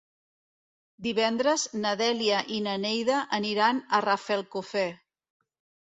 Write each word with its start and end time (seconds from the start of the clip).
Divendres 1.07 1.65
na 1.85 1.93
Dèlia 2.01 2.41
i 2.57 2.59
na 2.71 2.75
Neida 2.87 3.21
aniran 3.41 3.87
a 4.01 4.05
Rafelcofer. 4.11 4.91